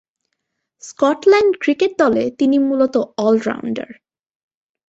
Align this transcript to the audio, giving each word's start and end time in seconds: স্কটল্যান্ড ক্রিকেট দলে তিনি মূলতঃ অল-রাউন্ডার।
স্কটল্যান্ড 0.83 1.53
ক্রিকেট 1.59 1.91
দলে 1.99 2.23
তিনি 2.39 2.57
মূলতঃ 2.59 3.01
অল-রাউন্ডার। 3.17 3.89